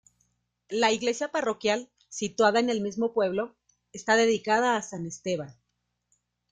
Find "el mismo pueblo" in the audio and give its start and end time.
2.71-3.53